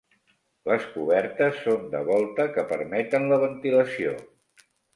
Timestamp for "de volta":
1.93-2.47